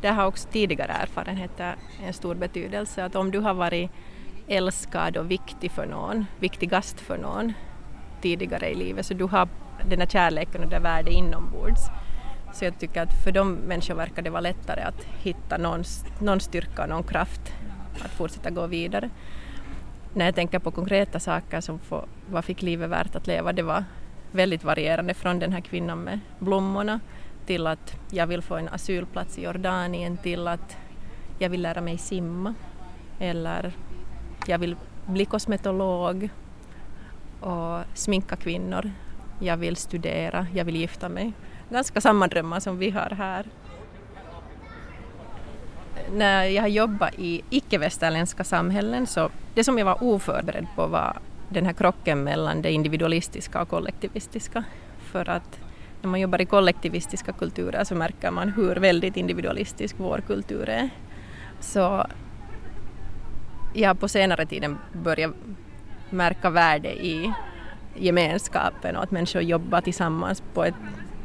[0.00, 3.90] Det har också tidigare erfarenheter en stor betydelse att om du har varit
[4.48, 7.52] älskad och viktig för någon, viktigast för någon
[8.22, 9.48] tidigare i livet så du har
[9.88, 11.80] den här kärleken och det värdet inombords.
[12.52, 15.84] Så jag tycker att för de människor verkar det vara lättare att hitta någon,
[16.20, 17.52] någon styrka och någon kraft
[18.04, 19.10] att fortsätta gå vidare.
[20.14, 23.62] När jag tänker på konkreta saker som får, vad fick livet värt att leva, det
[23.62, 23.84] var
[24.32, 27.00] väldigt varierande från den här kvinnan med blommorna
[27.46, 30.76] till att jag vill få en asylplats i Jordanien till att
[31.38, 32.54] jag vill lära mig simma
[33.18, 33.72] eller
[34.46, 36.30] jag vill bli kosmetolog
[37.40, 38.90] och sminka kvinnor.
[39.40, 41.32] Jag vill studera, jag vill gifta mig.
[41.70, 43.46] Ganska samma drömmar som vi har här.
[46.12, 51.18] När jag har jobbat i icke-västerländska samhällen så det som jag var oförberedd på var
[51.48, 54.64] den här krocken mellan det individualistiska och kollektivistiska.
[55.12, 55.60] För att
[56.02, 60.90] när man jobbar i kollektivistiska kulturer så märker man hur väldigt individualistisk vår kultur är.
[61.60, 62.06] Så
[63.74, 65.34] jag har på senare tiden börjat
[66.10, 67.32] märka värde i
[67.94, 70.74] gemenskapen och att människor jobbar tillsammans på, ett,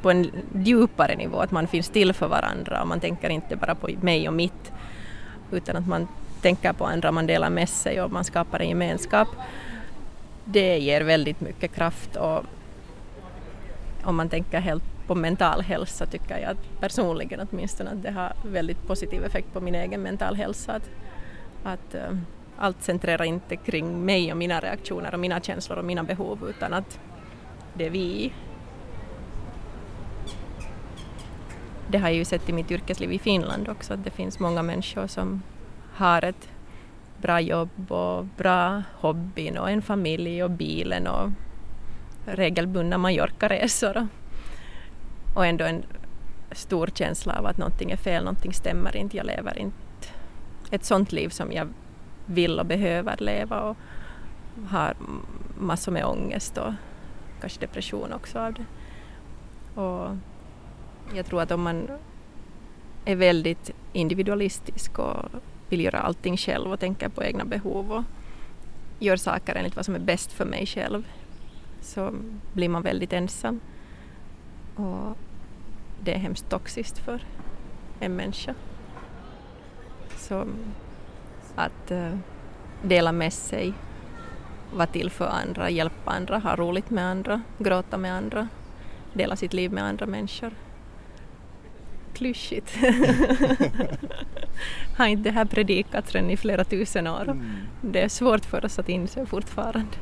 [0.05, 3.75] på en djupare nivå, att man finns till för varandra och man tänker inte bara
[3.75, 4.71] på mig och mitt
[5.51, 6.07] utan att man
[6.41, 9.27] tänker på andra, man delar med sig och man skapar en gemenskap.
[10.43, 12.43] Det ger väldigt mycket kraft och
[14.03, 18.87] om man tänker helt på mental hälsa tycker jag personligen åtminstone att det har väldigt
[18.87, 20.73] positiv effekt på min egen mental hälsa.
[20.73, 20.89] Att,
[21.63, 22.17] att uh,
[22.57, 26.73] allt centrerar inte kring mig och mina reaktioner och mina känslor och mina behov utan
[26.73, 26.99] att
[27.73, 28.33] det är vi.
[31.87, 34.63] Det har jag ju sett i mitt yrkesliv i Finland också att det finns många
[34.63, 35.41] människor som
[35.93, 36.49] har ett
[37.17, 41.29] bra jobb och bra hobbyn och en familj och bilen och
[42.25, 44.07] regelbundna Mallorca-resor
[45.35, 45.83] och ändå en
[46.51, 49.77] stor känsla av att någonting är fel, någonting stämmer inte, jag lever inte
[50.71, 51.67] ett sånt liv som jag
[52.25, 53.77] vill och behöver leva och
[54.67, 54.93] har
[55.59, 56.73] massor med ångest och
[57.41, 58.65] kanske depression också av det.
[59.81, 60.09] Och
[61.13, 61.87] jag tror att om man
[63.05, 65.25] är väldigt individualistisk och
[65.69, 68.03] vill göra allting själv och tänker på egna behov och
[68.99, 71.07] gör saker enligt vad som är bäst för mig själv
[71.81, 72.13] så
[72.53, 73.59] blir man väldigt ensam.
[74.75, 75.17] Och
[76.03, 77.23] det är hemskt toxiskt för
[77.99, 78.55] en människa.
[80.17, 80.47] Så
[81.55, 82.17] att eh,
[82.83, 83.73] dela med sig,
[84.73, 88.47] vara till för andra, hjälpa andra, ha roligt med andra, gråta med andra,
[89.13, 90.51] dela sitt liv med andra människor.
[92.15, 92.77] Klyschigt.
[94.97, 97.21] Har inte det här predikats redan i flera tusen år?
[97.21, 97.51] Mm.
[97.81, 99.97] Det är svårt för oss att inse fortfarande.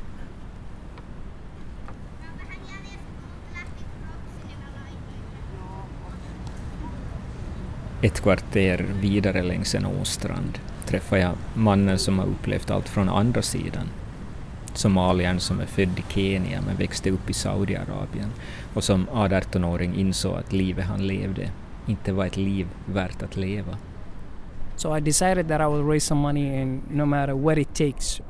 [8.01, 13.41] Ett kvarter vidare längs en åstrand träffar jag mannen som har upplevt allt från andra
[13.41, 13.89] sidan.
[14.73, 18.29] Somaliern som är född i Kenya men växte upp i Saudiarabien
[18.73, 21.49] och som 18-åring insåg att livet han levde
[21.87, 23.77] inte var ett liv värt att leva.
[24.75, 28.21] So I decided that I will raise some money and no matter what it takes.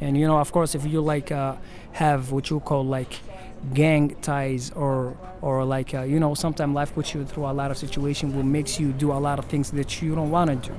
[0.00, 1.54] And you know, of course, if you like uh,
[1.92, 3.16] have what you call like
[3.74, 7.70] gang ties or or like uh, you know, sometimes life puts you through a lot
[7.70, 10.68] of situations what makes you do a lot of things that you don't want to
[10.68, 10.74] do.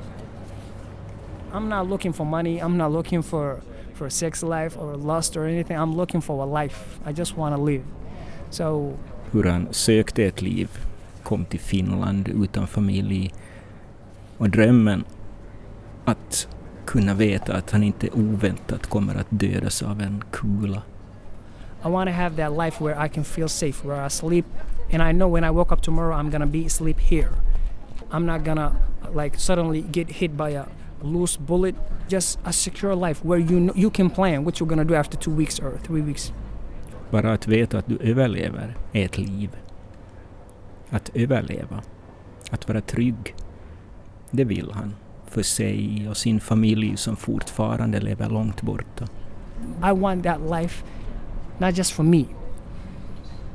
[1.54, 2.60] I'm not looking for money.
[2.60, 3.62] I'm not looking for
[3.94, 5.78] for sex life or lust or anything.
[5.78, 7.00] I'm looking for a life.
[7.06, 7.84] I just want to live.
[8.50, 8.94] So
[9.32, 10.87] Hur han sökte ett liv,
[11.28, 13.34] kom till Finland utan familj
[14.38, 15.04] och drömmen
[16.06, 16.48] att
[16.86, 20.82] kunna veta att han inte oväntat kommer att dödas av en kula.
[21.86, 24.46] I want to have that life where I can feel safe, where I sleep,
[24.94, 27.30] and I know when I wake up tomorrow, I'm gonna be asleep here.
[28.12, 28.72] I'm not gonna
[29.16, 30.66] like suddenly get hit by a
[31.02, 31.76] loose bullet.
[32.10, 35.18] Just a secure life where you know, you can plan what you're gonna do after
[35.20, 36.34] two weeks or three weeks.
[37.12, 39.50] Bara att veta att du överlever är ett liv.
[40.90, 41.82] Att överleva,
[42.52, 43.36] att vara trygg,
[44.32, 44.96] det vill han
[45.26, 49.06] för sig och sin familj som fortfarande lever långt borta.
[49.84, 50.84] I want that life,
[51.60, 52.26] not just for me,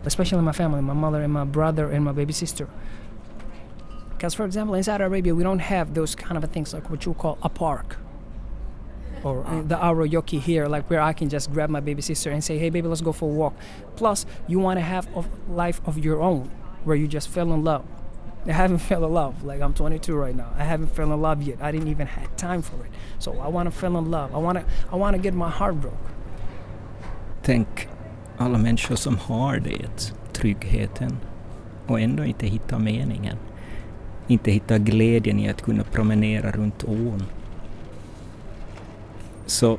[0.04, 2.66] especially my family, my mother and my brother and my baby sister.
[4.10, 7.04] Because, for example, in Saudi Arabia, we don't have those kind of things like what
[7.04, 7.96] you call a park
[9.24, 12.42] or uh, the Aroyoki here, like where I can just grab my baby sister and
[12.42, 13.54] say, hey, baby, let's go for a walk.
[13.96, 16.50] Plus, you want to have a life of your own
[16.84, 17.84] where you just fell in love.
[18.46, 19.44] I haven't fell in love.
[19.44, 20.48] Like I'm 22 right now.
[20.58, 21.58] I haven't fell in love yet.
[21.62, 22.92] I didn't even have time for it.
[23.18, 24.34] So I want to fell in love.
[24.34, 24.64] I want to.
[24.92, 25.96] I want to get my heart broke.
[27.42, 27.88] Tänk
[28.38, 31.16] alla människor som har det, tryggheten,
[31.86, 33.36] och ändå inte hittar meningen.
[34.26, 37.22] Inte hittar glädjen i att kunna promenera runt ån.
[39.46, 39.78] Så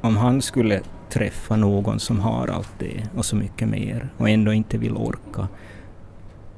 [0.00, 0.80] om han skulle
[1.10, 5.48] träffa någon som har allt det och så mycket mer och ändå inte vill orka,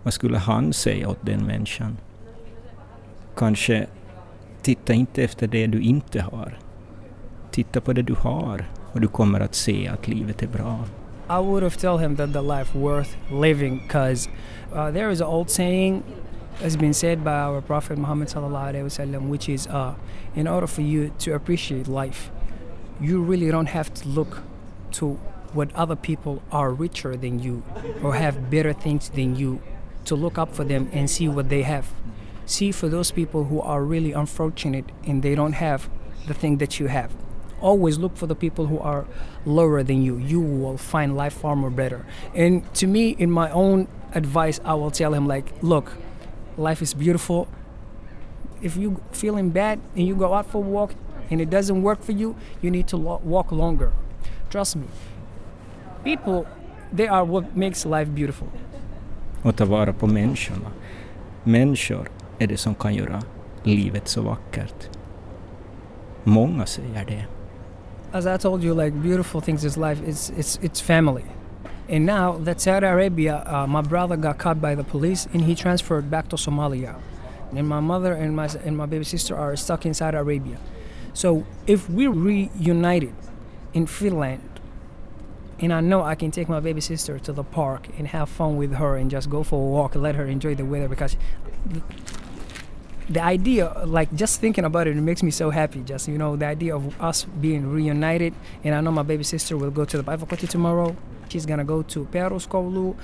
[0.03, 1.97] vad skulle han säga åt den människan?
[3.37, 3.87] Kanske
[4.63, 6.59] titta inte efter det du inte har.
[7.51, 10.85] Titta på det du har och du kommer att se att livet är bra.
[11.31, 14.29] I would have told him that the life worth living because
[14.73, 16.03] uh, there is an old saying
[16.63, 19.95] has been said by our Prophet Muhammad sallallahu alaihi wasallam, which is, uh,
[20.35, 22.31] in order for you to appreciate life,
[23.01, 24.43] you really don't have to look
[24.93, 25.19] to
[25.53, 27.63] what other people are richer than you
[28.03, 29.61] or have better things than you
[30.07, 31.89] to look up for them and see what they have.
[32.47, 35.89] See for those people who are really unfortunate and they don't have
[36.27, 37.13] the thing that you have.
[37.61, 39.07] Always look for the people who are
[39.45, 40.17] lower than you.
[40.17, 42.07] You will find life far more better.
[42.35, 45.93] And to me, in my own advice, I will tell him like, look,
[46.57, 47.49] life is beautiful.
[48.63, 50.95] If you feeling bad and you go out for a walk
[51.31, 53.93] and it doesn't work for you, you need to lo- walk longer.
[54.49, 54.87] Trust me.
[56.03, 56.47] People,
[56.93, 58.51] they are what makes life beautiful.
[59.43, 60.71] Och ta vara på människorna.
[61.45, 63.23] Människor är det som kan göra
[63.63, 64.89] livet så vackert.
[66.25, 67.25] Många säger det.
[68.13, 70.03] As I told you, like beautiful things is life.
[70.07, 71.25] It's it's it's family.
[71.89, 75.55] And now that Saudi Arabia, uh, my brother got caught by the police and he
[75.55, 76.95] transferred back to Somalia.
[77.57, 80.59] And my mother and my and my baby sister are stuck in Saudi Arabia.
[81.13, 83.15] So if we reunited
[83.73, 84.41] in Finland,
[85.61, 88.57] and I know I can take my baby sister to the park and have fun
[88.57, 91.17] with her and just go for a walk and let her enjoy the weather because
[93.09, 95.83] the, idea, like just thinking about it, it makes me so happy.
[95.83, 98.33] Just you know, the idea of us being reunited,
[98.65, 100.97] and I know my baby sister will go to the study tomorrow.
[101.29, 102.97] She's gonna go to Peruskolu,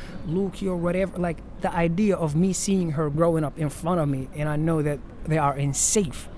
[0.69, 1.19] or whatever.
[1.19, 4.57] Like the idea of me seeing her growing up in front of me, and I
[4.57, 6.29] know that they are in safe.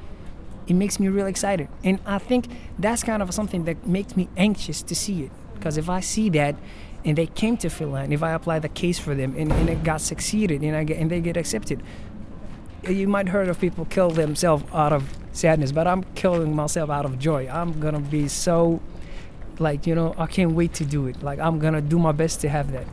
[0.66, 4.28] It makes me real excited, and I think that's kind of something that makes me
[4.36, 5.30] anxious to see it.
[5.58, 6.54] Because if I see that,
[7.04, 9.84] and they came to Finland, if I apply the case for them, and, and it
[9.84, 11.82] got succeeded, and I get and they get accepted,
[12.88, 15.02] you might heard of people kill themselves out of
[15.32, 17.48] sadness, but I'm killing myself out of joy.
[17.48, 18.80] I'm gonna be so,
[19.58, 21.22] like you know, I can't wait to do it.
[21.22, 22.86] Like I'm gonna do my best to have that.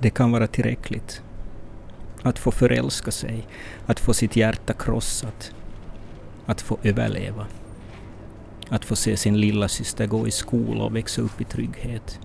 [0.00, 1.22] Det kan vara tillräckligt.
[2.22, 3.46] Att få förälska sig,
[3.86, 5.54] att få sitt hjärta krossat,
[6.46, 7.46] att få överleva.
[8.68, 12.20] Att få se sin lilla syster gå i skola och växa upp i trygghet.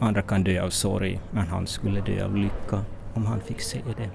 [0.00, 2.84] Andra kan dö av sorg, men han skulle dö av lycka
[3.14, 4.10] om han fick se det.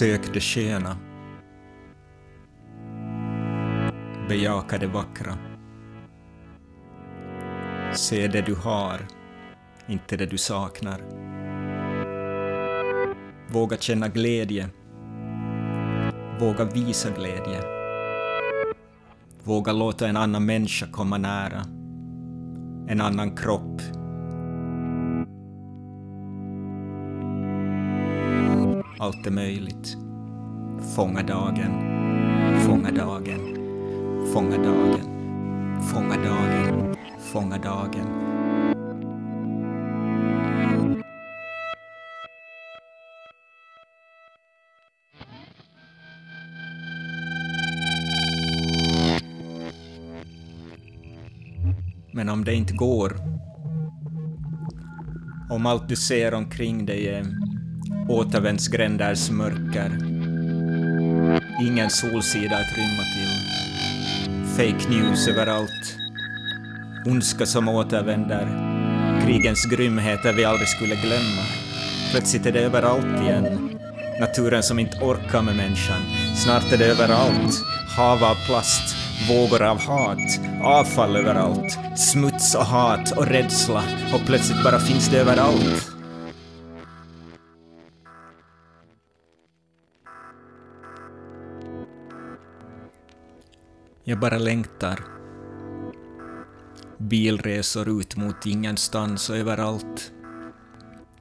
[0.00, 0.96] Sök det sköna.
[4.28, 5.38] Bejaka det vackra.
[7.94, 9.06] Se det du har,
[9.88, 11.00] inte det du saknar.
[13.52, 14.68] Våga känna glädje.
[16.40, 17.62] Våga visa glädje.
[19.44, 21.64] Våga låta en annan människa komma nära.
[22.88, 23.99] En annan kropp.
[29.00, 29.96] Allt är möjligt.
[30.96, 31.72] Fånga dagen.
[32.66, 33.40] Fånga dagen.
[34.32, 35.00] Fånga dagen.
[35.92, 36.96] Fånga dagen.
[37.32, 38.06] Fånga dagen.
[52.12, 53.16] Men om det inte går,
[55.50, 57.49] om allt du ser omkring dig är
[58.10, 59.90] återvändsgränders mörker,
[61.66, 63.32] ingen solsida att rymma till,
[64.56, 65.96] fake news överallt,
[67.06, 68.70] ondska som återvänder,
[69.26, 71.42] krigens grymheter vi aldrig skulle glömma.
[72.10, 73.70] Plötsligt är det överallt igen.
[74.20, 76.02] Naturen som inte orkar med människan.
[76.36, 77.54] Snart är det överallt.
[77.96, 78.96] Hav av plast,
[79.28, 83.82] vågor av hat, avfall överallt, smuts och hat och rädsla
[84.14, 85.89] och plötsligt bara finns det överallt.
[94.10, 95.04] Jag bara längtar.
[96.98, 100.12] Bilresor ut mot ingenstans och överallt.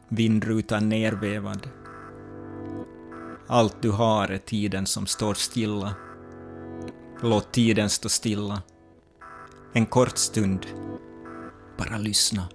[0.08, 1.70] Vindrutan nervevad.
[3.48, 5.94] Allt du har är tiden som står stilla.
[7.22, 8.62] Låt tiden stå stilla.
[9.74, 10.66] En kort stund.
[11.78, 12.48] Bara lyssna.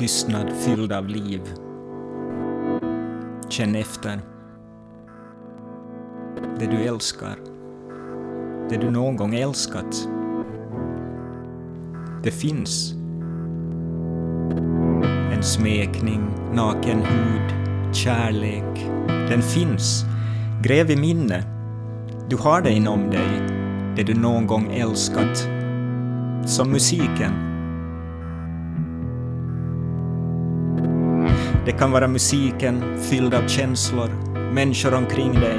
[0.00, 1.40] Tystnad fylld av liv.
[3.48, 4.20] Känn efter.
[6.58, 7.36] Det du älskar.
[8.68, 10.08] Det du någon gång älskat.
[12.22, 12.92] Det finns.
[15.32, 16.20] En smekning,
[16.54, 17.54] naken hud,
[17.94, 18.90] kärlek.
[19.06, 20.04] Den finns.
[20.62, 21.44] Gräv i minne.
[22.28, 23.42] Du har det inom dig,
[23.96, 25.48] det du någon gång älskat.
[26.46, 27.49] Som musiken.
[31.70, 34.08] Det kan vara musiken fylld av känslor,
[34.52, 35.58] människor omkring dig,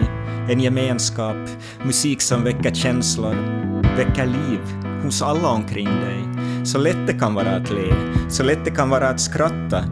[0.49, 1.37] en gemenskap,
[1.83, 3.35] musik som väcker känslor,
[3.97, 4.59] väcker liv
[5.03, 6.23] hos alla omkring dig.
[6.65, 7.93] Så lätt det kan vara att le,
[8.29, 9.83] så lätt det kan vara att skratta,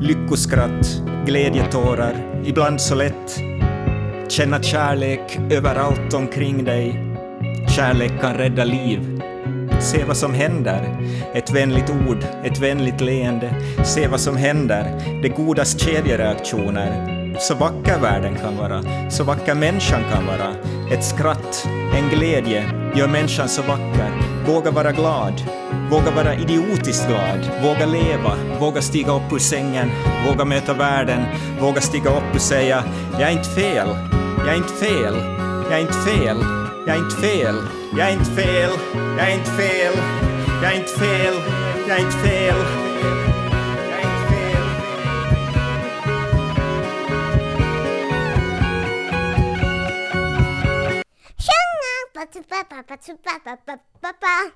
[0.00, 3.40] lyckoskratt, glädjetårar, ibland så lätt.
[4.28, 7.16] Känna kärlek överallt omkring dig.
[7.76, 9.11] Kärlek kan rädda liv.
[9.82, 10.96] Se vad som händer.
[11.34, 13.54] Ett vänligt ord, ett vänligt leende.
[13.84, 14.84] Se vad som händer.
[15.22, 17.22] Det godas kedjereaktioner.
[17.38, 20.54] Så vacker världen kan vara, så vacker människan kan vara.
[20.92, 22.64] Ett skratt, en glädje
[22.94, 24.10] gör människan så vacker.
[24.46, 25.42] Våga vara glad.
[25.90, 27.50] Våga vara idiotiskt glad.
[27.62, 28.36] Våga leva.
[28.60, 29.90] Våga stiga upp ur sängen.
[30.26, 31.22] Våga möta världen.
[31.60, 33.88] Våga stiga upp och säga jag är inte fel.
[34.38, 35.14] Jag är inte fel.
[35.70, 36.36] Jag är inte fel.
[36.86, 37.81] Jag är inte fel.
[37.94, 38.78] Jij int veel,
[39.16, 39.92] jij int veel,
[40.60, 41.42] jij int veel,
[41.86, 42.56] jij int veel.
[43.88, 44.64] Jij int veel.
[52.48, 52.82] Papa, papa,
[53.22, 54.52] papa, papa, papa,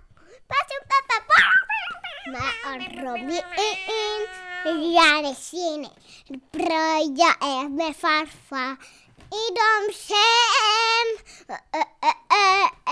[2.33, 3.43] Maar Robbie
[4.65, 5.89] in, ja, de zin,
[6.51, 8.77] broja en mijn farfa,
[9.31, 11.17] idom sem,
[11.47, 12.86] eh, eh, eh.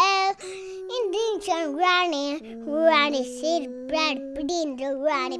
[2.45, 5.39] Rani, Rani ser bröd på din Rani.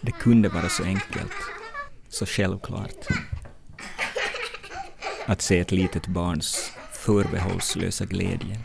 [0.00, 1.32] Det kunde vara så enkelt,
[2.08, 3.06] så självklart.
[5.26, 8.58] Att se ett litet barns förbehållslösa glädje.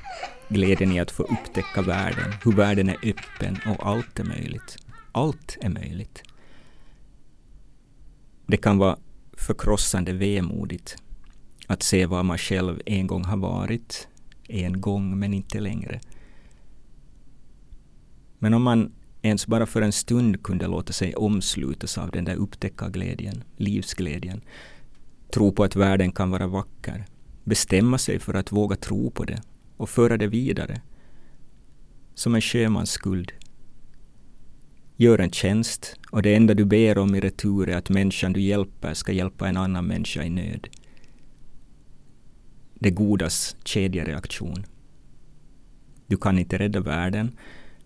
[0.50, 4.78] Glädjen i att få upptäcka världen, hur världen är öppen och allt är möjligt.
[5.12, 6.24] Allt är möjligt.
[8.48, 8.98] Det kan vara
[9.38, 10.98] förkrossande vemodigt
[11.70, 14.08] att se vad man själv en gång har varit,
[14.48, 16.00] en gång men inte längre.
[18.40, 18.92] Men om man
[19.22, 24.42] ens bara för en stund kunde låta sig omslutas av den där upptäckarglädjen, livsglädjen,
[25.34, 27.06] tro på att världen kan vara vacker,
[27.44, 29.42] bestämma sig för att våga tro på det
[29.78, 30.82] och föra det vidare.
[32.14, 33.32] Som en sjömans skuld,
[34.96, 38.42] gör en tjänst och det enda du ber om i retur är att människan du
[38.42, 40.68] hjälper ska hjälpa en annan människa i nöd.
[42.80, 44.66] Det godas kedjereaktion.
[46.08, 47.38] Du kan inte rädda världen,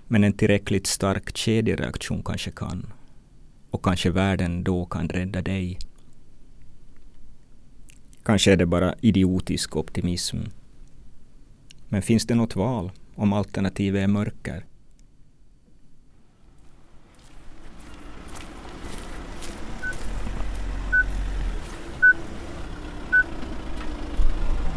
[0.08, 2.94] men en tillräckligt stark kedjereaktion kanske kan.
[3.70, 5.80] Och kanske världen då kan rädda dig.
[8.24, 10.38] Kanske är det bara idiotisk optimism.
[11.89, 14.66] Men finns det något val om alternativet är mörker?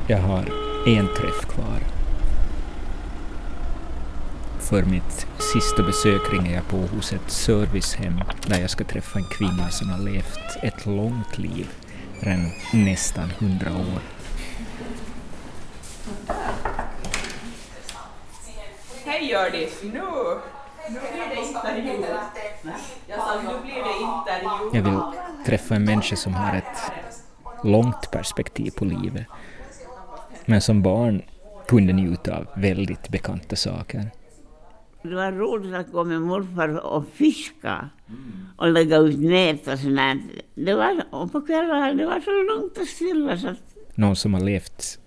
[0.08, 0.44] Jag har
[0.86, 1.80] en träff kvar.
[4.60, 9.24] För mitt sista besök ringer jag på hos ett servicehem där jag ska träffa en
[9.24, 11.68] kvinna som har levt ett långt liv,
[12.20, 14.00] redan nästan hundra år.
[19.04, 19.82] Hej Hjördis!
[19.82, 22.04] Nu, nu blir det intervju.
[23.06, 24.70] Jag sa nu blir det intervju.
[24.72, 25.00] Jag vill
[25.46, 26.92] träffa en människa som har ett
[27.62, 29.26] långt perspektiv på livet
[30.46, 31.22] men som barn
[31.68, 34.10] kunde njuta av väldigt bekanta saker.
[35.02, 37.90] Det var roligt att gå med morfar och fiska
[38.56, 40.22] och lägga ut nät och sånt
[40.54, 43.58] det var, Och på kvällarna det var så lugnt och stilla så att...
[43.94, 44.98] Någon som har levt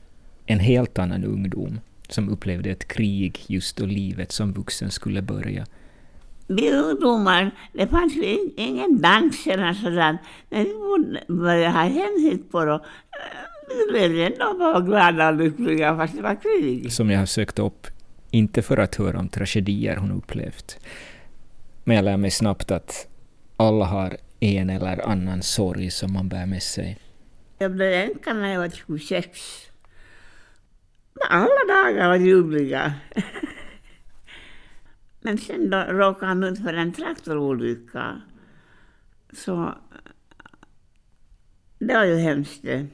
[0.45, 1.79] en helt annan ungdom,
[2.09, 5.65] som upplevde ett krig just då livet som vuxen skulle börja.
[6.47, 12.65] Vi ungdomar, det fanns ju ingen dans eller sådant, men vi började ha hemsitt på
[12.65, 12.85] då
[13.91, 16.91] blev ändå bara glada och lyckliga fast det var krig.
[16.91, 17.87] Som jag har sökt upp,
[18.31, 20.79] inte för att höra om tragedier hon upplevt,
[21.83, 23.07] men jag lär mig snabbt att
[23.57, 26.97] alla har en eller annan sorg som man bär med sig.
[27.57, 29.39] Jag blev änka när jag var 26.
[31.29, 32.93] Alla dagar var ljuvliga.
[35.21, 38.21] Men sen då råkade han ut för en traktorolycka.
[39.33, 39.75] Så
[41.79, 42.87] det var ju hemskt det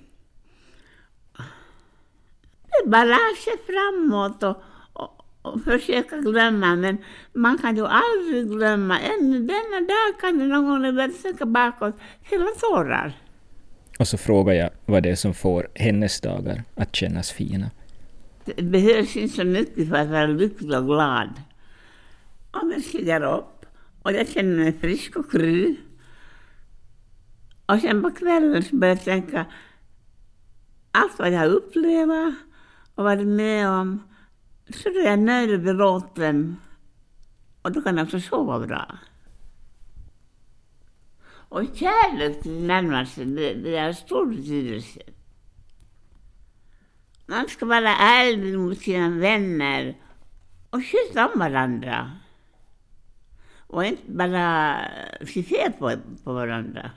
[2.86, 4.64] bara se framåt och,
[4.94, 6.76] och, och, försöka glömma.
[6.76, 6.98] Men
[7.34, 9.00] man kan ju aldrig glömma.
[9.00, 11.96] Än denna dag kan det någon gång börja tänka bakåt.
[12.22, 13.14] Hela tårar.
[14.00, 17.72] Och så frågar jag vad det är som får hennes dagar att kännas fina.
[18.46, 21.30] Det behövs inte så mycket för att vara lycklig och glad.
[22.52, 23.66] Om jag stiger upp
[24.02, 25.76] och jag känner mig frisk och kry.
[27.66, 29.46] Och sen på kvällen så börjar jag tänka
[30.92, 32.36] allt vad jag upplever
[32.96, 34.04] och varit med om
[34.70, 36.58] så då är jag nöjd och belåten.
[37.62, 38.98] Och då kan jag också sova bra.
[41.28, 45.00] Och kärlek till närmaste, det, det har stor betydelse.
[47.26, 49.96] Man ska vara ärlig mot sina vänner
[50.70, 52.12] och kyssa om varandra.
[53.68, 54.78] Och inte bara
[55.28, 55.94] se fel på,
[56.24, 56.92] på varandra.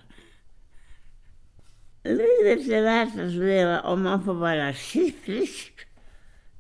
[2.04, 5.77] Livet är värt att leva om man får vara frisk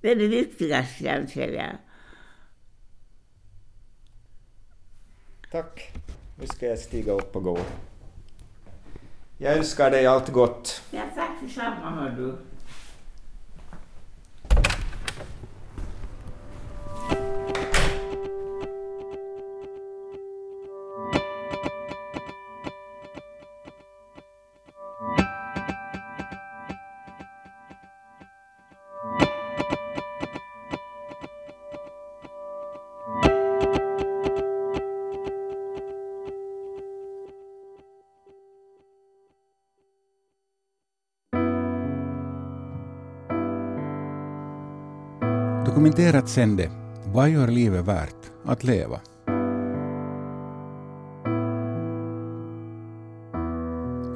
[0.00, 1.76] det är det viktigaste, anser jag.
[5.50, 5.92] Tack.
[6.40, 7.58] Nu ska jag stiga upp och gå.
[9.38, 10.82] Jag önskar dig allt gott.
[10.90, 12.38] Ja, tack detsamma, hör du.
[45.88, 46.70] Dokumenterat sände
[47.12, 49.00] Vad gör livet värt att leva?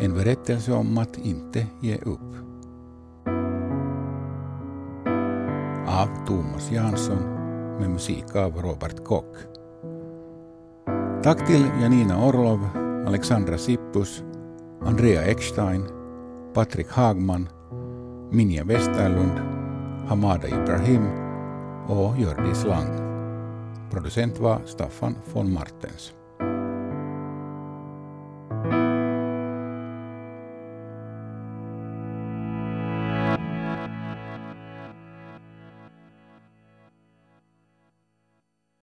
[0.01, 2.35] En berättelse om att inte ge upp.
[5.87, 7.23] Av Thomas Jansson
[7.81, 9.37] med musik av Robert Kock.
[11.23, 12.69] Tack till Janina Orlov,
[13.07, 14.23] Alexandra Sippus,
[14.83, 15.89] Andrea Eckstein,
[16.55, 17.49] Patrik Hagman,
[18.31, 19.41] Minja Westerlund,
[20.09, 21.22] Hamada Ibrahim
[21.89, 23.13] och Hjördis Lang.
[23.91, 26.13] Producent var Staffan von Martens.